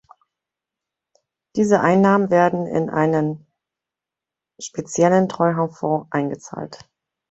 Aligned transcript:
Diese 1.55 1.81
Einnahmen 1.81 2.31
werden 2.31 2.65
in 2.65 2.89
einen 2.89 3.45
speziellen 4.59 5.29
Treuhandfonds 5.29 6.07
eingezahlt. 6.09 6.89